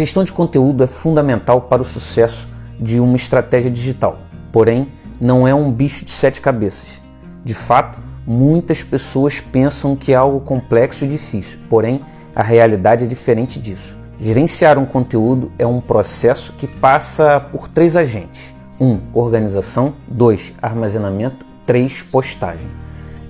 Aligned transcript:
gestão 0.00 0.24
de 0.24 0.32
conteúdo 0.32 0.82
é 0.82 0.86
fundamental 0.86 1.60
para 1.60 1.82
o 1.82 1.84
sucesso 1.84 2.48
de 2.80 2.98
uma 2.98 3.16
estratégia 3.16 3.70
digital, 3.70 4.18
porém, 4.50 4.88
não 5.20 5.46
é 5.46 5.54
um 5.54 5.70
bicho 5.70 6.06
de 6.06 6.10
sete 6.10 6.40
cabeças. 6.40 7.02
De 7.44 7.52
fato, 7.52 7.98
muitas 8.26 8.82
pessoas 8.82 9.40
pensam 9.42 9.94
que 9.94 10.12
é 10.12 10.16
algo 10.16 10.40
complexo 10.40 11.04
e 11.04 11.08
difícil, 11.08 11.60
porém, 11.68 12.00
a 12.34 12.42
realidade 12.42 13.04
é 13.04 13.06
diferente 13.06 13.60
disso. 13.60 13.98
Gerenciar 14.18 14.78
um 14.78 14.86
conteúdo 14.86 15.50
é 15.58 15.66
um 15.66 15.80
processo 15.80 16.54
que 16.54 16.66
passa 16.66 17.38
por 17.38 17.68
três 17.68 17.94
agentes: 17.94 18.54
1. 18.80 18.86
Um, 18.86 19.00
organização, 19.12 19.94
2. 20.08 20.54
armazenamento, 20.62 21.44
3. 21.66 22.04
postagem, 22.04 22.70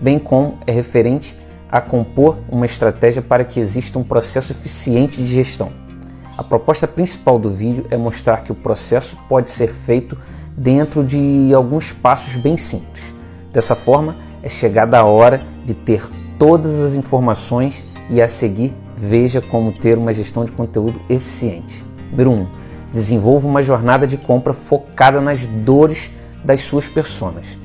bem 0.00 0.20
como 0.20 0.58
é 0.66 0.70
referente 0.70 1.36
a 1.68 1.80
compor 1.80 2.38
uma 2.48 2.66
estratégia 2.66 3.22
para 3.22 3.44
que 3.44 3.58
exista 3.58 3.98
um 3.98 4.04
processo 4.04 4.52
eficiente 4.52 5.20
de 5.20 5.26
gestão. 5.26 5.79
A 6.40 6.42
proposta 6.42 6.88
principal 6.88 7.38
do 7.38 7.50
vídeo 7.50 7.84
é 7.90 7.98
mostrar 7.98 8.42
que 8.42 8.50
o 8.50 8.54
processo 8.54 9.18
pode 9.28 9.50
ser 9.50 9.68
feito 9.68 10.16
dentro 10.56 11.04
de 11.04 11.52
alguns 11.54 11.92
passos 11.92 12.38
bem 12.38 12.56
simples. 12.56 13.14
Dessa 13.52 13.74
forma, 13.74 14.16
é 14.42 14.48
chegada 14.48 14.98
a 14.98 15.04
hora 15.04 15.44
de 15.66 15.74
ter 15.74 16.02
todas 16.38 16.80
as 16.80 16.94
informações 16.94 17.84
e 18.08 18.22
a 18.22 18.26
seguir 18.26 18.74
veja 18.94 19.42
como 19.42 19.70
ter 19.70 19.98
uma 19.98 20.14
gestão 20.14 20.42
de 20.42 20.50
conteúdo 20.50 20.98
eficiente. 21.10 21.84
Número 22.10 22.30
1. 22.30 22.34
Um, 22.34 22.48
desenvolva 22.90 23.46
uma 23.46 23.62
jornada 23.62 24.06
de 24.06 24.16
compra 24.16 24.54
focada 24.54 25.20
nas 25.20 25.44
dores 25.44 26.10
das 26.42 26.62
suas 26.62 26.88
personas. 26.88 27.58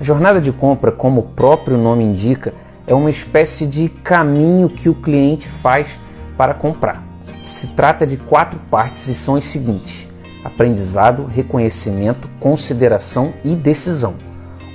A 0.00 0.02
jornada 0.02 0.40
de 0.40 0.52
compra, 0.52 0.90
como 0.90 1.20
o 1.20 1.24
próprio 1.24 1.76
nome 1.76 2.02
indica, 2.02 2.54
é 2.86 2.94
uma 2.94 3.10
espécie 3.10 3.66
de 3.66 3.90
caminho 3.90 4.70
que 4.70 4.88
o 4.88 4.94
cliente 4.94 5.46
faz 5.46 6.00
para 6.34 6.54
comprar. 6.54 7.06
Se 7.40 7.68
trata 7.68 8.06
de 8.06 8.16
quatro 8.16 8.58
partes 8.70 9.06
e 9.08 9.14
são 9.14 9.36
as 9.36 9.44
seguintes: 9.44 10.08
aprendizado, 10.44 11.24
reconhecimento, 11.24 12.28
consideração 12.40 13.34
e 13.44 13.54
decisão. 13.54 14.14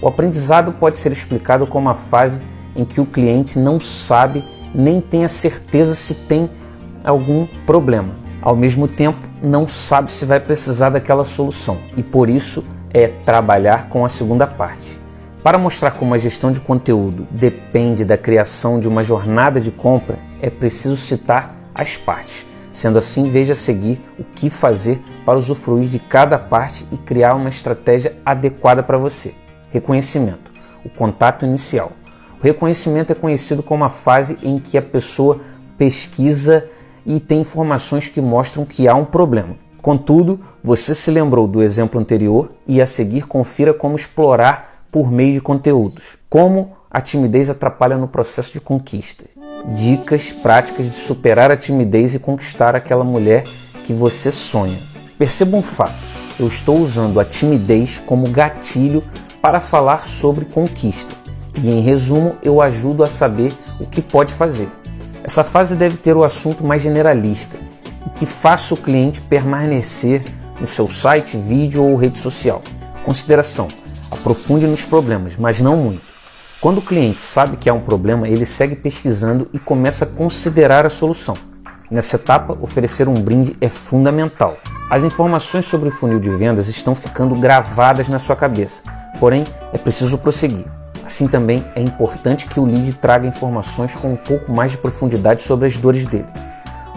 O 0.02 0.08
aprendizado 0.08 0.74
pode 0.74 0.98
ser 0.98 1.12
explicado 1.12 1.68
como 1.68 1.90
a 1.90 1.94
fase 1.94 2.42
em 2.76 2.84
que 2.84 3.00
o 3.00 3.06
cliente 3.06 3.60
não 3.60 3.80
sabe 3.80 4.44
nem 4.74 5.02
tem 5.02 5.26
a 5.26 5.30
certeza 5.30 5.94
se 5.94 6.14
tem 6.14 6.50
algum 7.04 7.46
problema. 7.66 8.16
Ao 8.42 8.56
mesmo 8.56 8.88
tempo, 8.88 9.28
não 9.44 9.68
sabe 9.68 10.12
se 10.12 10.26
vai 10.26 10.40
precisar 10.40 10.90
daquela 10.90 11.24
solução 11.24 11.78
e 11.96 12.02
por 12.02 12.30
isso 12.30 12.66
é 12.94 13.08
trabalhar 13.08 13.90
com 13.90 14.04
a 14.04 14.10
segunda 14.10 14.48
parte. 14.48 15.00
Para 15.44 15.58
mostrar 15.58 15.92
como 15.92 16.14
a 16.14 16.18
gestão 16.18 16.52
de 16.52 16.60
conteúdo 16.60 17.28
depende 17.32 18.06
da 18.06 18.18
criação 18.18 18.80
de 18.80 18.88
uma 18.88 19.04
jornada 19.04 19.60
de 19.60 19.72
compra, 19.72 20.20
é 20.42 20.50
preciso 20.50 20.96
citar 20.96 21.56
as 21.74 21.98
partes. 21.98 22.46
Sendo 22.72 23.00
assim, 23.00 23.30
veja 23.30 23.54
a 23.54 23.56
seguir 23.56 24.02
o 24.18 24.24
que 24.24 24.50
fazer 24.50 25.02
para 25.26 25.38
usufruir 25.38 25.90
de 25.90 26.00
cada 26.00 26.40
parte 26.40 26.86
e 26.92 26.98
criar 26.98 27.36
uma 27.36 27.50
estratégia 27.50 28.18
adequada 28.26 28.82
para 28.82 28.98
você. 28.98 29.34
Reconhecimento 29.70 30.52
o 30.84 30.90
contato 30.90 31.46
inicial. 31.46 31.92
O 32.40 32.44
reconhecimento 32.44 33.12
é 33.12 33.16
conhecido 33.16 33.62
como 33.62 33.84
a 33.84 33.90
fase 33.90 34.38
em 34.42 34.60
que 34.60 34.78
a 34.78 34.82
pessoa 34.82 35.40
pesquisa 35.78 36.68
e 37.06 37.20
tem 37.20 37.42
informações 37.42 38.08
que 38.08 38.22
mostram 38.22 38.66
que 38.66 38.88
há 38.88 38.96
um 38.96 39.06
problema. 39.06 39.56
Contudo, 39.82 40.40
você 40.64 40.94
se 40.94 41.10
lembrou 41.10 41.48
do 41.48 41.62
exemplo 41.62 42.00
anterior 42.00 42.50
e 42.68 42.82
a 42.82 42.86
seguir 42.86 43.26
confira 43.26 43.74
como 43.74 43.96
explorar 43.96 44.86
por 44.92 45.12
meio 45.12 45.34
de 45.34 45.42
conteúdos. 45.42 46.18
Como 46.30 46.76
a 46.90 47.02
timidez 47.02 47.50
atrapalha 47.50 47.98
no 47.98 48.08
processo 48.08 48.54
de 48.54 48.60
conquista 48.60 49.26
dicas 49.70 50.32
práticas 50.32 50.86
de 50.86 50.94
superar 50.94 51.52
a 51.52 51.58
timidez 51.58 52.16
e 52.16 52.20
conquistar 52.20 52.76
aquela 52.76 53.04
mulher 53.04 53.44
que 53.84 53.94
você 53.94 54.32
sonha. 54.32 54.82
Perceba 55.18 55.58
um 55.58 55.62
fato: 55.62 55.96
eu 56.40 56.48
estou 56.48 56.80
usando 56.80 57.20
a 57.20 57.26
timidez 57.26 58.00
como 58.00 58.30
gatilho 58.30 59.04
para 59.42 59.60
falar 59.60 60.06
sobre 60.06 60.46
conquista. 60.46 61.14
E 61.62 61.70
em 61.70 61.82
resumo, 61.82 62.38
eu 62.42 62.62
ajudo 62.62 63.04
a 63.04 63.10
saber 63.10 63.54
o 63.80 63.86
que 63.86 64.02
pode 64.02 64.34
fazer. 64.34 64.70
Essa 65.24 65.44
fase 65.44 65.76
deve 65.76 65.98
ter 65.98 66.16
o 66.16 66.24
assunto 66.24 66.64
mais 66.64 66.82
generalista 66.82 67.58
e 68.06 68.10
que 68.10 68.26
faça 68.26 68.74
o 68.74 68.78
cliente 68.78 69.22
permanecer 69.22 70.24
no 70.60 70.66
seu 70.66 70.88
site, 70.88 71.38
vídeo 71.38 71.84
ou 71.84 71.96
rede 71.96 72.18
social. 72.18 72.62
Consideração: 73.04 73.68
aprofunde 74.10 74.66
nos 74.66 74.86
problemas, 74.86 75.38
mas 75.38 75.62
não 75.62 75.76
muito. 75.76 76.11
Quando 76.62 76.78
o 76.78 76.82
cliente 76.84 77.24
sabe 77.24 77.58
que 77.58 77.68
há 77.68 77.74
um 77.74 77.80
problema, 77.80 78.28
ele 78.28 78.46
segue 78.46 78.76
pesquisando 78.76 79.50
e 79.52 79.58
começa 79.58 80.06
a 80.06 80.08
considerar 80.08 80.86
a 80.86 80.92
solução. 80.92 81.36
Nessa 81.90 82.18
etapa, 82.18 82.56
oferecer 82.62 83.10
um 83.10 83.20
brinde 83.20 83.56
é 83.60 83.68
fundamental. 83.68 84.56
As 84.88 85.04
informações 85.04 85.66
sobre 85.66 85.90
o 85.90 85.92
funil 85.92 86.20
de 86.20 86.30
vendas 86.30 86.68
estão 86.68 86.94
ficando 86.94 87.34
gravadas 87.34 88.08
na 88.08 88.20
sua 88.20 88.36
cabeça, 88.36 88.84
porém 89.20 89.44
é 89.74 89.78
preciso 89.80 90.20
prosseguir. 90.20 90.68
Assim 91.04 91.28
também 91.28 91.66
é 91.76 91.82
importante 91.82 92.46
que 92.46 92.60
o 92.60 92.66
lead 92.66 92.94
traga 92.94 93.28
informações 93.28 93.96
com 93.96 94.14
um 94.14 94.16
pouco 94.16 94.52
mais 94.52 94.70
de 94.70 94.78
profundidade 94.78 95.42
sobre 95.42 95.66
as 95.66 95.78
dores 95.78 96.06
dele. 96.06 96.28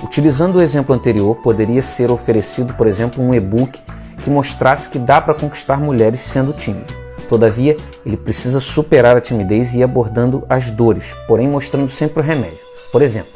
Utilizando 0.03 0.57
o 0.57 0.63
exemplo 0.63 0.95
anterior, 0.95 1.37
poderia 1.37 1.81
ser 1.81 2.11
oferecido, 2.11 2.75
por 2.75 2.87
exemplo, 2.87 3.25
um 3.25 3.33
e-book 3.33 3.81
que 4.23 4.29
mostrasse 4.29 4.91
que 4.91 4.99
dá 4.99 5.23
para 5.23 5.33
conquistar 5.33 5.79
mulheres 5.79 6.21
sendo 6.21 6.53
tímido. 6.53 7.04
Todavia, 7.29 7.77
ele 8.05 8.17
precisa 8.17 8.61
superar 8.61 9.17
a 9.17 9.21
timidez 9.21 9.75
e 9.75 9.79
ir 9.79 9.83
abordando 9.83 10.45
as 10.49 10.71
dores, 10.71 11.15
porém 11.27 11.49
mostrando 11.49 11.89
sempre 11.89 12.21
o 12.21 12.23
remédio. 12.23 12.59
Por 12.93 13.03
exemplo, 13.03 13.33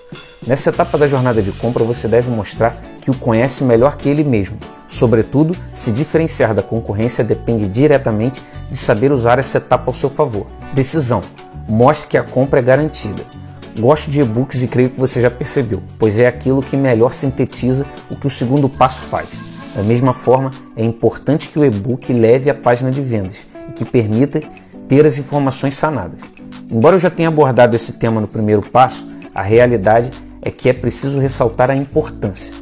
nessa 0.47 0.71
etapa 0.71 0.97
da 0.97 1.07
jornada 1.07 1.43
de 1.43 1.51
compra 1.51 1.83
você 1.83 2.07
deve 2.07 2.31
mostrar 2.31 2.81
que 3.01 3.11
o 3.11 3.15
conhece 3.15 3.65
melhor 3.65 3.97
que 3.97 4.09
ele 4.09 4.23
mesmo. 4.23 4.57
Sobretudo, 4.87 5.57
se 5.73 5.91
diferenciar 5.91 6.55
da 6.55 6.63
concorrência 6.63 7.25
depende 7.25 7.67
diretamente 7.67 8.43
de 8.71 8.77
saber 8.77 9.11
usar 9.11 9.39
essa 9.39 9.59
etapa 9.59 9.91
ao 9.91 9.95
seu 9.95 10.09
favor. 10.09 10.47
Decisão: 10.73 11.23
mostre 11.69 12.11
que 12.11 12.19
a 12.19 12.23
compra 12.23 12.61
é 12.61 12.63
garantida. 12.63 13.25
Gosto 13.77 14.11
de 14.11 14.21
e-books 14.21 14.63
e 14.63 14.69
creio 14.69 14.91
que 14.91 15.01
você 15.01 15.21
já 15.21 15.31
percebeu, 15.31 15.83
pois 15.99 16.19
é 16.19 16.27
aquilo 16.27 16.63
que 16.63 16.77
melhor 16.77 17.13
sintetiza 17.13 17.87
o 18.11 18.17
que 18.17 18.27
o 18.27 18.31
segundo 18.31 18.69
passo 18.69 19.05
faz. 19.05 19.29
Da 19.75 19.83
mesma 19.83 20.13
forma, 20.13 20.51
é 20.77 20.85
importante 20.85 21.49
que 21.49 21.59
o 21.59 21.65
e-book 21.65 22.13
leve 22.13 22.49
à 22.51 22.55
página 22.55 22.91
de 22.91 23.01
vendas 23.01 23.47
e 23.69 23.73
que 23.73 23.85
permita 23.85 24.41
ter 24.89 25.05
as 25.07 25.19
informações 25.19 25.75
sanadas. 25.75 26.21
Embora 26.71 26.97
eu 26.97 27.01
já 27.01 27.11
tenha 27.11 27.29
abordado 27.29 27.77
esse 27.77 27.93
tema 27.93 28.21
no 28.21 28.29
primeiro 28.29 28.63
passo, 28.71 29.07
a 29.35 29.43
realidade 29.43 30.11
é 30.43 30.51
que 30.51 30.69
é 30.69 30.73
preciso 30.73 31.21
ressaltar 31.21 31.71
a 31.71 31.77
importância. 31.77 32.55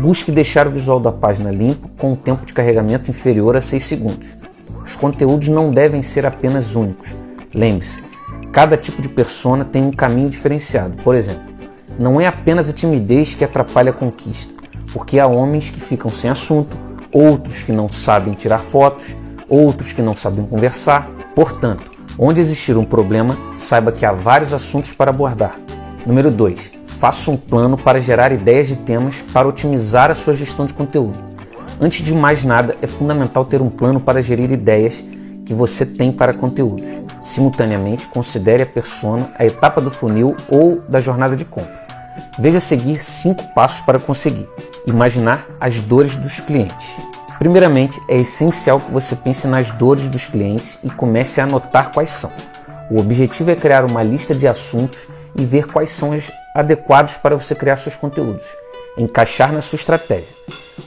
Busque 0.00 0.32
deixar 0.32 0.66
o 0.66 0.70
visual 0.70 0.98
da 0.98 1.12
página 1.12 1.50
limpo 1.50 1.88
com 1.96 2.12
um 2.12 2.16
tempo 2.16 2.44
de 2.44 2.52
carregamento 2.52 3.10
inferior 3.10 3.56
a 3.56 3.60
6 3.60 3.84
segundos. 3.84 4.36
Os 4.84 4.96
conteúdos 4.96 5.48
não 5.48 5.70
devem 5.70 6.02
ser 6.02 6.26
apenas 6.26 6.74
únicos. 6.74 7.14
Lembre-se, 7.54 8.02
cada 8.52 8.76
tipo 8.76 9.00
de 9.00 9.08
persona 9.08 9.64
tem 9.64 9.84
um 9.84 9.90
caminho 9.90 10.28
diferenciado. 10.28 11.02
Por 11.02 11.14
exemplo, 11.14 11.50
não 11.98 12.20
é 12.20 12.26
apenas 12.26 12.68
a 12.68 12.72
timidez 12.72 13.34
que 13.34 13.44
atrapalha 13.44 13.90
a 13.90 13.94
conquista, 13.94 14.52
porque 14.92 15.18
há 15.18 15.26
homens 15.26 15.70
que 15.70 15.80
ficam 15.80 16.10
sem 16.10 16.28
assunto, 16.28 16.76
outros 17.12 17.62
que 17.62 17.72
não 17.72 17.88
sabem 17.88 18.34
tirar 18.34 18.58
fotos, 18.58 19.16
outros 19.48 19.92
que 19.92 20.02
não 20.02 20.14
sabem 20.14 20.44
conversar. 20.44 21.08
Portanto, 21.34 21.90
onde 22.18 22.40
existir 22.40 22.76
um 22.76 22.84
problema, 22.84 23.36
saiba 23.56 23.92
que 23.92 24.06
há 24.06 24.12
vários 24.12 24.52
assuntos 24.52 24.92
para 24.92 25.10
abordar. 25.10 25.58
Número 26.06 26.30
2. 26.30 26.72
Faça 26.86 27.30
um 27.30 27.36
plano 27.36 27.76
para 27.76 28.00
gerar 28.00 28.32
ideias 28.32 28.68
de 28.68 28.76
temas 28.76 29.22
para 29.32 29.48
otimizar 29.48 30.10
a 30.10 30.14
sua 30.14 30.34
gestão 30.34 30.66
de 30.66 30.74
conteúdo. 30.74 31.16
Antes 31.80 32.04
de 32.04 32.14
mais 32.14 32.44
nada, 32.44 32.76
é 32.80 32.86
fundamental 32.86 33.44
ter 33.44 33.60
um 33.60 33.68
plano 33.68 34.00
para 34.00 34.22
gerir 34.22 34.52
ideias 34.52 35.04
que 35.44 35.52
você 35.52 35.84
tem 35.84 36.12
para 36.12 36.32
conteúdos. 36.32 37.02
Simultaneamente, 37.20 38.06
considere 38.08 38.62
a 38.62 38.66
persona, 38.66 39.32
a 39.38 39.44
etapa 39.44 39.80
do 39.80 39.90
funil 39.90 40.36
ou 40.48 40.80
da 40.88 41.00
jornada 41.00 41.34
de 41.34 41.44
compra. 41.44 41.84
Veja 42.38 42.60
seguir 42.60 42.98
cinco 42.98 43.42
passos 43.54 43.80
para 43.80 43.98
conseguir. 43.98 44.48
Imaginar 44.86 45.46
as 45.60 45.80
dores 45.80 46.16
dos 46.16 46.40
clientes. 46.40 46.96
Primeiramente, 47.38 48.00
é 48.08 48.18
essencial 48.18 48.80
que 48.80 48.90
você 48.90 49.16
pense 49.16 49.46
nas 49.46 49.70
dores 49.70 50.08
dos 50.08 50.26
clientes 50.26 50.78
e 50.82 50.90
comece 50.90 51.40
a 51.40 51.44
anotar 51.44 51.92
quais 51.92 52.10
são. 52.10 52.30
O 52.90 52.98
objetivo 52.98 53.50
é 53.50 53.56
criar 53.56 53.84
uma 53.84 54.02
lista 54.02 54.34
de 54.34 54.46
assuntos 54.46 55.08
e 55.34 55.44
ver 55.44 55.66
quais 55.66 55.90
são 55.90 56.10
os 56.10 56.30
adequados 56.54 57.16
para 57.16 57.36
você 57.36 57.54
criar 57.54 57.76
seus 57.76 57.96
conteúdos. 57.96 58.46
Encaixar 58.96 59.52
na 59.52 59.60
sua 59.60 59.76
estratégia. 59.76 60.28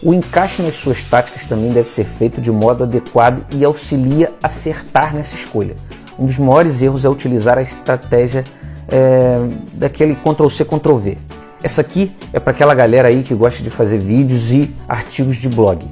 O 0.01 0.13
encaixe 0.13 0.61
nas 0.61 0.75
suas 0.75 1.03
táticas 1.03 1.47
também 1.47 1.71
deve 1.71 1.89
ser 1.89 2.05
feito 2.05 2.39
de 2.39 2.51
modo 2.51 2.83
adequado 2.83 3.45
e 3.51 3.65
auxilia 3.65 4.31
a 4.41 4.47
acertar 4.47 5.13
nessa 5.13 5.35
escolha. 5.35 5.75
Um 6.17 6.25
dos 6.25 6.39
maiores 6.39 6.81
erros 6.81 7.05
é 7.05 7.09
utilizar 7.09 7.57
a 7.57 7.61
estratégia 7.61 8.43
é, 8.87 9.39
daquele 9.73 10.15
Ctrl-C, 10.15 10.65
Ctrl-V. 10.65 11.17
Essa 11.61 11.81
aqui 11.81 12.15
é 12.31 12.39
para 12.39 12.51
aquela 12.51 12.73
galera 12.73 13.07
aí 13.07 13.23
que 13.23 13.33
gosta 13.33 13.63
de 13.63 13.69
fazer 13.69 13.97
vídeos 13.97 14.51
e 14.51 14.73
artigos 14.87 15.37
de 15.37 15.49
blog. 15.49 15.85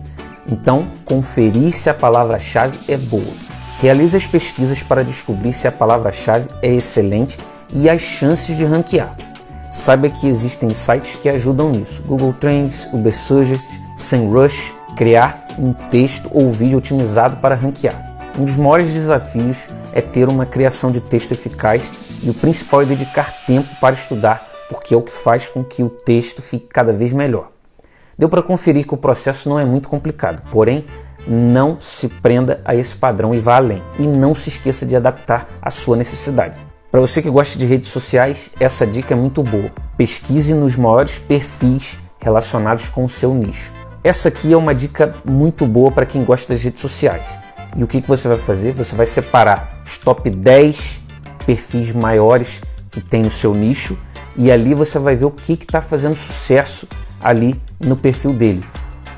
Então, 0.48 0.88
conferir 1.04 1.74
se 1.74 1.90
a 1.90 1.94
palavra-chave 1.94 2.78
é 2.88 2.98
boa. 2.98 3.34
Realize 3.80 4.16
as 4.16 4.28
pesquisas 4.28 4.84
para 4.84 5.04
descobrir 5.04 5.54
se 5.54 5.68
a 5.68 5.72
palavra-chave 5.72 6.48
é 6.62 6.74
excelente 6.74 7.38
e 7.74 7.90
as 7.90 8.02
chances 8.02 8.56
de 8.58 8.66
ranquear. 8.66 9.16
saiba 9.70 10.10
que 10.10 10.28
existem 10.28 10.74
sites 10.74 11.16
que 11.16 11.28
ajudam 11.28 11.72
nisso. 11.72 12.02
Google 12.04 12.34
Trends, 12.34 12.88
Uber 12.94 13.16
Suggest, 13.18 13.66
SEMrush, 13.98 14.74
criar 14.96 15.48
um 15.60 15.74
texto 15.74 16.30
ou 16.32 16.50
vídeo 16.50 16.78
otimizado 16.78 17.38
para 17.38 17.56
ranquear. 17.56 18.16
Um 18.40 18.46
dos 18.46 18.56
maiores 18.58 18.94
desafios 18.94 19.68
é 19.92 20.02
ter 20.02 20.30
uma 20.30 20.46
criação 20.46 20.92
de 20.92 21.02
texto 21.02 21.32
eficaz 21.32 21.92
e 22.22 22.30
o 22.30 22.34
principal 22.34 22.82
é 22.82 22.86
dedicar 22.86 23.46
tempo 23.46 23.70
para 23.80 23.96
estudar, 23.96 24.48
porque 24.70 24.94
é 24.94 24.98
o 24.98 25.02
que 25.02 25.12
faz 25.12 25.50
com 25.50 25.64
que 25.64 25.84
o 25.84 25.90
texto 25.90 26.42
fique 26.42 26.68
cada 26.68 26.94
vez 26.94 27.12
melhor. 27.12 27.50
Deu 28.18 28.30
para 28.30 28.42
conferir 28.42 28.88
que 28.88 28.94
o 28.94 28.98
processo 28.98 29.50
não 29.50 29.60
é 29.60 29.66
muito 29.66 29.90
complicado, 29.90 30.42
porém, 30.50 30.86
não 31.28 31.78
se 31.80 32.08
prenda 32.08 32.62
a 32.64 32.74
esse 32.74 32.96
padrão 32.96 33.36
e 33.36 33.40
vá 33.40 33.58
além. 33.58 33.84
E 34.00 34.08
não 34.08 34.34
se 34.34 34.50
esqueça 34.50 34.86
de 34.86 34.96
adaptar 34.96 35.50
à 35.62 35.70
sua 35.70 35.98
necessidade. 35.98 36.58
Para 36.90 37.02
você 37.02 37.22
que 37.22 37.30
gosta 37.30 37.60
de 37.60 37.66
redes 37.66 37.90
sociais, 37.90 38.52
essa 38.58 38.88
dica 38.88 39.14
é 39.14 39.18
muito 39.18 39.44
boa. 39.44 39.70
Pesquise 39.98 40.54
nos 40.54 40.78
maiores 40.78 41.20
perfis 41.20 42.00
relacionados 42.20 42.88
com 42.88 43.04
o 43.04 43.10
seu 43.10 43.34
nicho. 43.34 43.74
Essa 44.02 44.30
aqui 44.30 44.54
é 44.54 44.58
uma 44.58 44.74
dica 44.74 45.16
muito 45.26 45.66
boa 45.66 45.92
para 45.92 46.06
quem 46.06 46.24
gosta 46.24 46.54
das 46.54 46.64
redes 46.64 46.80
sociais. 46.80 47.38
E 47.76 47.84
o 47.84 47.88
que, 47.88 48.00
que 48.00 48.08
você 48.08 48.30
vai 48.30 48.38
fazer? 48.38 48.72
Você 48.72 48.96
vai 48.96 49.06
separar 49.06 49.82
os 49.86 49.98
top 49.98 50.30
10 50.30 51.02
perfis 51.46 51.92
maiores 51.92 52.62
que 52.90 53.02
tem 53.02 53.24
no 53.24 53.30
seu 53.30 53.54
nicho 53.54 53.98
e 54.38 54.50
ali 54.52 54.74
você 54.74 54.98
vai 54.98 55.16
ver 55.16 55.26
o 55.26 55.32
que 55.32 55.54
está 55.54 55.82
fazendo 55.82 56.16
sucesso 56.16 56.88
ali 57.26 57.60
no 57.80 57.98
perfil 57.98 58.32
dele. 58.34 58.64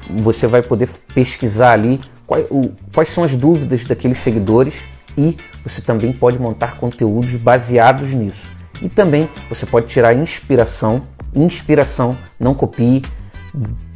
Você 0.09 0.48
vai 0.48 0.62
poder 0.62 0.88
pesquisar 1.13 1.74
ali 1.74 2.00
quais, 2.25 2.48
o, 2.50 2.71
quais 2.94 3.09
são 3.09 3.25
as 3.25 3.36
dúvidas 3.36 3.83
daqueles 3.83 4.19
seguidores 4.19 4.86
e 5.18 5.36
você 5.62 5.81
também 5.81 6.13
pode 6.13 6.39
montar 6.39 6.77
conteúdos 6.77 7.36
baseados 7.36 8.13
nisso. 8.13 8.50
E 8.81 8.88
também 8.88 9.27
você 9.50 9.65
pode 9.65 9.88
tirar 9.88 10.13
inspiração, 10.13 11.04
inspiração, 11.36 12.18
não 12.39 12.54
copie, 12.54 13.04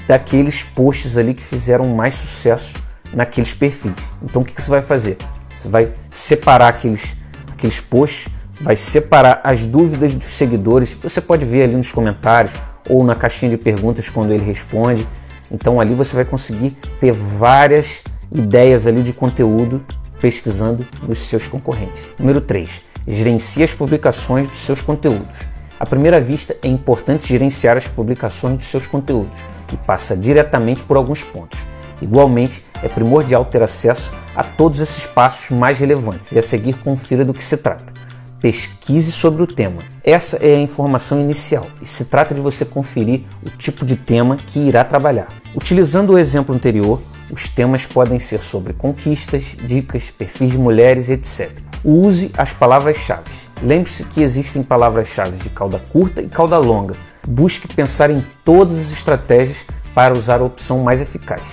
daqueles 0.05 0.61
posts 0.61 1.17
ali 1.17 1.33
que 1.33 1.43
fizeram 1.43 1.87
mais 1.87 2.15
sucesso 2.15 2.75
naqueles 3.13 3.53
perfis. 3.53 3.93
Então 4.21 4.41
o 4.41 4.45
que, 4.45 4.59
você 4.61 4.69
vai 4.69 4.81
fazer? 4.81 5.17
Você 5.57 5.69
vai 5.69 5.93
separar 6.09 6.67
aqueles, 6.69 7.15
aqueles 7.53 7.79
posts, 7.79 8.27
vai 8.59 8.75
separar 8.75 9.39
as 9.43 9.65
dúvidas 9.65 10.13
dos 10.13 10.25
seguidores. 10.25 10.97
Você 11.01 11.21
pode 11.21 11.45
ver 11.45 11.63
ali 11.63 11.75
nos 11.75 11.93
comentários 11.93 12.53
ou 12.89 13.03
na 13.03 13.15
caixinha 13.15 13.51
de 13.51 13.57
perguntas 13.57 14.09
quando 14.09 14.31
ele 14.31 14.43
responde. 14.43 15.07
Então 15.51 15.79
ali 15.79 15.93
você 15.93 16.15
vai 16.15 16.25
conseguir 16.25 16.71
ter 16.99 17.11
várias 17.11 18.03
ideias 18.31 18.87
ali 18.87 19.03
de 19.03 19.13
conteúdo 19.13 19.83
pesquisando 20.19 20.87
nos 21.07 21.19
seus 21.19 21.47
concorrentes. 21.47 22.09
Número 22.17 22.39
3. 22.39 22.81
Gerencie 23.07 23.63
as 23.63 23.73
publicações 23.73 24.47
dos 24.47 24.59
seus 24.59 24.81
conteúdos. 24.81 25.39
À 25.79 25.85
primeira 25.85 26.21
vista, 26.21 26.55
é 26.61 26.67
importante 26.67 27.27
gerenciar 27.27 27.75
as 27.75 27.87
publicações 27.87 28.57
dos 28.57 28.67
seus 28.67 28.85
conteúdos 28.85 29.43
e 29.73 29.77
passa 29.77 30.15
diretamente 30.15 30.83
por 30.83 30.95
alguns 30.95 31.23
pontos. 31.23 31.65
Igualmente, 31.99 32.63
é 32.83 32.87
primordial 32.87 33.45
ter 33.45 33.63
acesso 33.63 34.13
a 34.35 34.43
todos 34.43 34.79
esses 34.79 35.07
passos 35.07 35.49
mais 35.49 35.79
relevantes 35.79 36.31
e 36.31 36.39
a 36.39 36.41
seguir 36.41 36.73
confira 36.73 37.25
do 37.25 37.33
que 37.33 37.43
se 37.43 37.57
trata. 37.57 37.93
Pesquise 38.39 39.11
sobre 39.11 39.41
o 39.41 39.47
tema. 39.47 39.83
Essa 40.03 40.37
é 40.37 40.55
a 40.55 40.59
informação 40.59 41.19
inicial 41.19 41.67
e 41.81 41.85
se 41.85 42.05
trata 42.05 42.33
de 42.33 42.41
você 42.41 42.65
conferir 42.65 43.21
o 43.45 43.49
tipo 43.49 43.85
de 43.85 43.95
tema 43.95 44.37
que 44.37 44.59
irá 44.59 44.83
trabalhar. 44.83 45.27
Utilizando 45.55 46.13
o 46.13 46.17
exemplo 46.17 46.55
anterior, 46.55 47.01
os 47.31 47.47
temas 47.47 47.85
podem 47.85 48.19
ser 48.19 48.41
sobre 48.41 48.73
conquistas, 48.73 49.55
dicas, 49.63 50.09
perfis 50.09 50.51
de 50.51 50.57
mulheres, 50.57 51.09
etc. 51.09 51.51
Use 51.83 52.31
as 52.37 52.53
palavras-chave. 52.53 53.29
Lembre-se 53.61 54.03
que 54.05 54.21
existem 54.21 54.63
palavras-chave 54.63 55.37
de 55.37 55.49
cauda 55.49 55.79
curta 55.91 56.21
e 56.21 56.27
cauda 56.27 56.57
longa. 56.57 56.95
Busque 57.27 57.67
pensar 57.67 58.09
em 58.09 58.25
todas 58.43 58.77
as 58.77 58.91
estratégias 58.91 59.65
para 59.93 60.13
usar 60.13 60.41
a 60.41 60.45
opção 60.45 60.79
mais 60.79 60.99
eficaz 60.99 61.51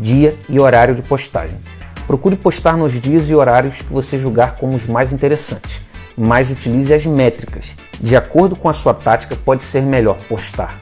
dia 0.00 0.38
e 0.48 0.58
horário 0.58 0.94
de 0.94 1.02
postagem. 1.02 1.58
Procure 2.06 2.34
postar 2.34 2.76
nos 2.76 2.98
dias 2.98 3.30
e 3.30 3.34
horários 3.34 3.82
que 3.82 3.92
você 3.92 4.18
julgar 4.18 4.56
como 4.56 4.74
os 4.74 4.86
mais 4.86 5.12
interessantes, 5.12 5.82
mas 6.20 6.50
utilize 6.50 6.92
as 6.92 7.06
métricas. 7.06 7.76
De 7.98 8.14
acordo 8.14 8.54
com 8.54 8.68
a 8.68 8.72
sua 8.74 8.92
tática, 8.92 9.34
pode 9.34 9.64
ser 9.64 9.82
melhor 9.82 10.18
postar 10.28 10.80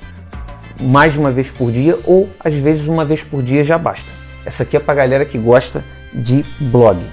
mais 0.81 1.15
de 1.15 1.19
uma 1.19 1.31
vez 1.31 1.51
por 1.51 1.71
dia 1.71 1.99
ou 2.05 2.29
às 2.41 2.55
vezes 2.55 2.89
uma 2.89 3.05
vez 3.05 3.23
por 3.23 3.43
dia 3.43 3.63
já 3.65 3.77
basta. 3.77 4.13
Essa 4.45 4.63
aqui 4.63 4.77
é 4.77 4.81
para 4.81 4.93
a 4.93 4.97
galera 4.97 5.25
que 5.25 5.39
gosta 5.39 5.85
de 6.13 6.45
blog. 6.61 7.05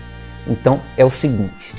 Então 0.48 0.82
é 0.96 1.04
o 1.04 1.10
seguinte: 1.10 1.74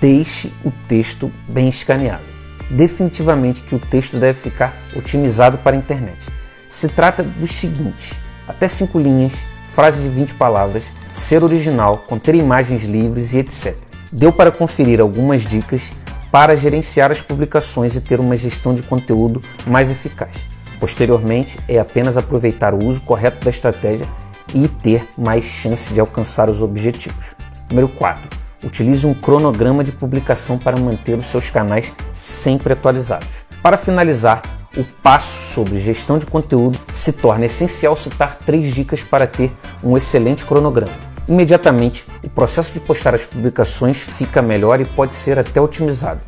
deixe 0.00 0.52
o 0.64 0.70
texto 0.86 1.32
bem 1.48 1.68
escaneado. 1.68 2.22
Definitivamente 2.70 3.62
que 3.62 3.74
o 3.74 3.78
texto 3.78 4.18
deve 4.18 4.38
ficar 4.38 4.74
otimizado 4.96 5.58
para 5.58 5.76
a 5.76 5.78
internet. 5.78 6.28
Se 6.68 6.88
trata 6.88 7.22
dos 7.22 7.52
seguintes: 7.52 8.20
até 8.46 8.68
cinco 8.68 8.98
linhas, 8.98 9.44
frases 9.66 10.02
de 10.04 10.08
20 10.08 10.34
palavras, 10.34 10.84
ser 11.10 11.42
original, 11.42 11.98
conter 12.06 12.34
imagens 12.34 12.84
livres 12.84 13.34
e 13.34 13.38
etc. 13.38 13.76
Deu 14.12 14.30
para 14.30 14.52
conferir 14.52 15.00
algumas 15.00 15.40
dicas 15.40 15.94
para 16.30 16.54
gerenciar 16.54 17.10
as 17.10 17.22
publicações 17.22 17.96
e 17.96 18.00
ter 18.00 18.20
uma 18.20 18.36
gestão 18.36 18.74
de 18.74 18.82
conteúdo 18.82 19.40
mais 19.66 19.90
eficaz. 19.90 20.44
Posteriormente, 20.78 21.58
é 21.66 21.78
apenas 21.78 22.18
aproveitar 22.18 22.74
o 22.74 22.84
uso 22.84 23.00
correto 23.00 23.42
da 23.42 23.48
estratégia 23.48 24.06
e 24.54 24.68
ter 24.68 25.08
mais 25.18 25.44
chance 25.46 25.94
de 25.94 26.00
alcançar 26.00 26.50
os 26.50 26.60
objetivos. 26.60 27.34
Número 27.70 27.88
4. 27.88 28.28
Utilize 28.62 29.06
um 29.06 29.14
cronograma 29.14 29.82
de 29.82 29.92
publicação 29.92 30.58
para 30.58 30.78
manter 30.78 31.16
os 31.16 31.24
seus 31.24 31.48
canais 31.48 31.90
sempre 32.12 32.74
atualizados. 32.74 33.46
Para 33.62 33.78
finalizar, 33.78 34.42
o 34.76 34.84
passo 35.02 35.54
sobre 35.54 35.78
gestão 35.78 36.18
de 36.18 36.26
conteúdo, 36.26 36.78
se 36.90 37.12
torna 37.12 37.46
essencial 37.46 37.96
citar 37.96 38.38
três 38.38 38.74
dicas 38.74 39.02
para 39.02 39.26
ter 39.26 39.52
um 39.82 39.96
excelente 39.96 40.44
cronograma. 40.44 41.11
Imediatamente, 41.28 42.06
o 42.22 42.28
processo 42.28 42.72
de 42.72 42.80
postar 42.80 43.14
as 43.14 43.24
publicações 43.24 43.98
fica 43.98 44.42
melhor 44.42 44.80
e 44.80 44.84
pode 44.84 45.14
ser 45.14 45.38
até 45.38 45.60
otimizado. 45.60 46.20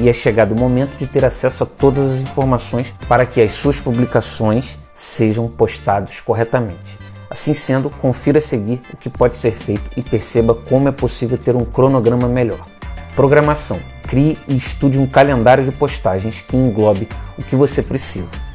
E 0.00 0.08
é 0.08 0.12
chegado 0.12 0.52
o 0.52 0.58
momento 0.58 0.96
de 0.96 1.06
ter 1.06 1.24
acesso 1.24 1.62
a 1.62 1.66
todas 1.66 2.14
as 2.14 2.20
informações 2.20 2.92
para 3.08 3.24
que 3.26 3.40
as 3.40 3.52
suas 3.52 3.80
publicações 3.80 4.78
sejam 4.92 5.46
postadas 5.46 6.20
corretamente. 6.20 6.98
Assim 7.28 7.54
sendo, 7.54 7.88
confira 7.90 8.38
a 8.38 8.40
seguir 8.40 8.80
o 8.92 8.96
que 8.96 9.08
pode 9.08 9.36
ser 9.36 9.52
feito 9.52 9.88
e 9.96 10.02
perceba 10.02 10.52
como 10.54 10.88
é 10.88 10.92
possível 10.92 11.38
ter 11.38 11.54
um 11.54 11.64
cronograma 11.64 12.26
melhor. 12.26 12.66
Programação. 13.14 13.78
Crie 14.08 14.36
e 14.48 14.56
estude 14.56 14.98
um 14.98 15.06
calendário 15.06 15.64
de 15.64 15.70
postagens 15.70 16.40
que 16.40 16.56
englobe 16.56 17.08
o 17.38 17.44
que 17.44 17.54
você 17.54 17.80
precisa. 17.80 18.49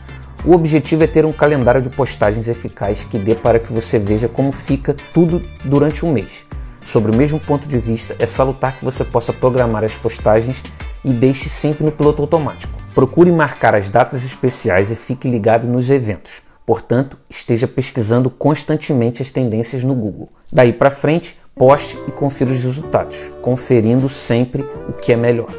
O 0.48 0.54
objetivo 0.54 1.04
é 1.04 1.08
ter 1.08 1.26
um 1.26 1.34
calendário 1.34 1.82
de 1.82 1.90
postagens 1.90 2.48
eficaz 2.48 3.04
que 3.04 3.18
dê 3.18 3.34
para 3.34 3.58
que 3.58 3.74
você 3.74 3.98
veja 3.98 4.28
como 4.28 4.52
fica 4.52 4.96
tudo 5.12 5.42
durante 5.64 6.06
um 6.06 6.12
mês. 6.12 6.46
Sobre 6.84 7.12
o 7.12 7.16
mesmo 7.16 7.40
ponto 7.40 7.68
de 7.68 7.80
vista, 7.80 8.16
é 8.20 8.28
salutar 8.28 8.78
que 8.78 8.86
você 8.86 9.04
possa 9.04 9.34
programar 9.34 9.84
as 9.84 9.98
postagens 9.98 10.64
e 11.04 11.12
deixe 11.14 11.50
sempre 11.50 11.84
no 11.84 11.92
piloto 11.92 12.22
automático. 12.22 12.72
Procure 12.94 13.32
marcar 13.32 13.74
as 13.74 13.90
datas 13.90 14.24
especiais 14.24 14.92
e 14.92 14.96
fique 14.96 15.28
ligado 15.28 15.66
nos 15.66 15.90
eventos. 15.90 16.44
Portanto, 16.64 17.18
esteja 17.28 17.68
pesquisando 17.68 18.30
constantemente 18.30 19.24
as 19.24 19.32
tendências 19.32 19.84
no 19.84 19.96
Google. 19.96 20.30
Daí 20.54 20.72
para 20.72 20.92
frente, 20.92 21.36
poste 21.56 21.98
e 22.08 22.12
confira 22.12 22.52
os 22.52 22.64
resultados, 22.64 23.32
conferindo 23.42 24.08
sempre 24.08 24.64
o 24.88 24.94
que 24.94 25.12
é 25.12 25.16
melhor. 25.16 25.50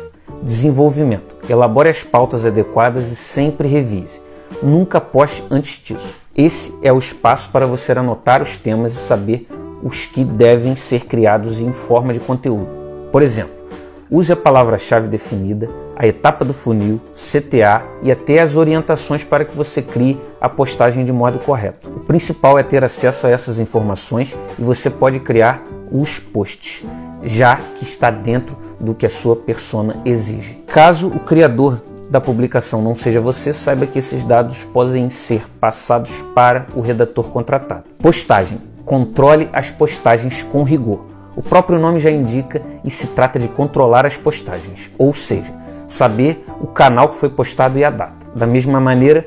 Desenvolvimento. 0.44 1.37
Elabore 1.49 1.88
as 1.88 2.04
pautas 2.04 2.46
adequadas 2.46 3.10
e 3.10 3.16
sempre 3.16 3.66
revise. 3.66 4.25
Nunca 4.62 5.00
poste 5.00 5.44
antes 5.50 5.80
disso. 5.82 6.18
Esse 6.34 6.74
é 6.82 6.92
o 6.92 6.98
espaço 6.98 7.50
para 7.50 7.66
você 7.66 7.92
anotar 7.92 8.42
os 8.42 8.56
temas 8.56 8.92
e 8.92 8.96
saber 8.96 9.48
os 9.82 10.06
que 10.06 10.24
devem 10.24 10.74
ser 10.74 11.04
criados 11.04 11.60
em 11.60 11.72
forma 11.72 12.12
de 12.12 12.20
conteúdo. 12.20 12.68
Por 13.10 13.22
exemplo, 13.22 13.54
use 14.10 14.32
a 14.32 14.36
palavra-chave 14.36 15.08
definida, 15.08 15.70
a 15.96 16.06
etapa 16.06 16.44
do 16.44 16.52
funil, 16.52 17.00
CTA 17.14 17.82
e 18.02 18.12
até 18.12 18.40
as 18.40 18.56
orientações 18.56 19.24
para 19.24 19.44
que 19.44 19.56
você 19.56 19.80
crie 19.80 20.20
a 20.40 20.48
postagem 20.48 21.04
de 21.04 21.12
modo 21.12 21.38
correto. 21.38 21.88
O 21.88 22.00
principal 22.00 22.58
é 22.58 22.62
ter 22.62 22.84
acesso 22.84 23.26
a 23.26 23.30
essas 23.30 23.58
informações 23.58 24.36
e 24.58 24.62
você 24.62 24.90
pode 24.90 25.20
criar 25.20 25.62
os 25.90 26.18
posts, 26.18 26.84
já 27.22 27.56
que 27.56 27.84
está 27.84 28.10
dentro 28.10 28.56
do 28.78 28.94
que 28.94 29.06
a 29.06 29.10
sua 29.10 29.36
persona 29.36 29.96
exige. 30.04 30.62
Caso 30.66 31.08
o 31.08 31.20
criador 31.20 31.82
da 32.10 32.20
publicação 32.20 32.80
não 32.82 32.94
seja 32.94 33.20
você, 33.20 33.52
saiba 33.52 33.86
que 33.86 33.98
esses 33.98 34.25
dados 34.25 34.64
podem 34.64 35.10
ser 35.10 35.44
passados 35.60 36.22
para 36.34 36.66
o 36.75 36.80
redator 36.80 37.28
contratado. 37.30 37.84
Postagem. 37.98 38.60
Controle 38.84 39.48
as 39.52 39.70
postagens 39.70 40.42
com 40.42 40.62
rigor. 40.62 41.06
O 41.34 41.42
próprio 41.42 41.78
nome 41.78 41.98
já 41.98 42.10
indica 42.10 42.62
e 42.84 42.90
se 42.90 43.08
trata 43.08 43.38
de 43.38 43.48
controlar 43.48 44.06
as 44.06 44.16
postagens, 44.16 44.90
ou 44.96 45.12
seja, 45.12 45.52
saber 45.86 46.44
o 46.60 46.66
canal 46.66 47.08
que 47.08 47.16
foi 47.16 47.28
postado 47.28 47.78
e 47.78 47.84
a 47.84 47.90
data. 47.90 48.26
Da 48.34 48.46
mesma 48.46 48.80
maneira, 48.80 49.26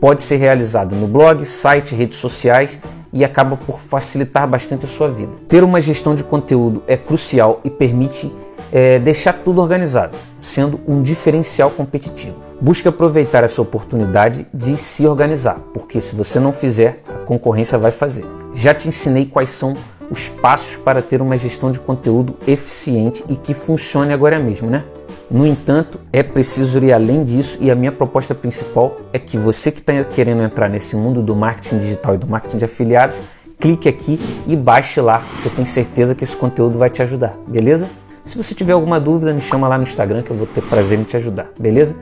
pode 0.00 0.22
ser 0.22 0.36
realizado 0.36 0.94
no 0.94 1.06
blog, 1.06 1.44
site, 1.44 1.94
redes 1.94 2.18
sociais 2.18 2.78
e 3.12 3.24
acaba 3.24 3.56
por 3.56 3.78
facilitar 3.78 4.48
bastante 4.48 4.84
a 4.84 4.88
sua 4.88 5.08
vida. 5.08 5.32
Ter 5.48 5.64
uma 5.64 5.80
gestão 5.80 6.14
de 6.14 6.22
conteúdo 6.22 6.82
é 6.86 6.96
crucial 6.96 7.60
e 7.64 7.70
permite 7.70 8.32
é, 8.72 8.98
deixar 8.98 9.32
tudo 9.32 9.60
organizado, 9.60 10.16
sendo 10.40 10.80
um 10.86 11.02
diferencial 11.02 11.70
competitivo. 11.70 12.36
Busque 12.60 12.88
aproveitar 12.88 13.44
essa 13.44 13.60
oportunidade 13.62 14.46
de 14.52 14.76
se 14.76 15.06
organizar, 15.06 15.58
porque 15.72 16.00
se 16.00 16.14
você 16.14 16.38
não 16.38 16.52
fizer, 16.52 17.02
a 17.08 17.24
concorrência 17.24 17.78
vai 17.78 17.90
fazer. 17.90 18.24
Já 18.52 18.74
te 18.74 18.88
ensinei 18.88 19.26
quais 19.26 19.50
são 19.50 19.76
os 20.10 20.28
passos 20.28 20.76
para 20.76 21.00
ter 21.00 21.22
uma 21.22 21.38
gestão 21.38 21.70
de 21.70 21.78
conteúdo 21.78 22.36
eficiente 22.46 23.24
e 23.28 23.36
que 23.36 23.54
funcione 23.54 24.12
agora 24.12 24.38
mesmo, 24.38 24.68
né? 24.68 24.84
No 25.30 25.46
entanto, 25.46 26.00
é 26.12 26.24
preciso 26.24 26.82
ir 26.84 26.92
além 26.92 27.22
disso 27.22 27.56
e 27.60 27.70
a 27.70 27.76
minha 27.76 27.92
proposta 27.92 28.34
principal 28.34 28.96
é 29.12 29.18
que 29.18 29.38
você 29.38 29.70
que 29.70 29.78
está 29.78 30.02
querendo 30.02 30.42
entrar 30.42 30.68
nesse 30.68 30.96
mundo 30.96 31.22
do 31.22 31.36
marketing 31.36 31.78
digital 31.78 32.16
e 32.16 32.18
do 32.18 32.26
marketing 32.26 32.56
de 32.56 32.64
afiliados, 32.64 33.20
clique 33.60 33.88
aqui 33.88 34.18
e 34.48 34.56
baixe 34.56 35.00
lá, 35.00 35.24
que 35.40 35.48
eu 35.48 35.54
tenho 35.54 35.66
certeza 35.66 36.16
que 36.16 36.24
esse 36.24 36.36
conteúdo 36.36 36.78
vai 36.78 36.90
te 36.90 37.00
ajudar, 37.00 37.36
beleza? 37.46 37.88
Se 38.30 38.36
você 38.36 38.54
tiver 38.54 38.74
alguma 38.74 39.00
dúvida, 39.00 39.32
me 39.32 39.40
chama 39.40 39.66
lá 39.66 39.76
no 39.76 39.82
Instagram 39.82 40.22
que 40.22 40.30
eu 40.30 40.36
vou 40.36 40.46
ter 40.46 40.62
prazer 40.62 40.96
em 40.96 41.02
te 41.02 41.16
ajudar, 41.16 41.48
beleza? 41.58 41.96